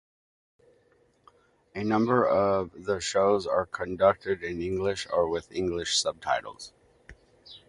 [1.75, 6.73] A number of the shows are conducted in English or with English subtitles.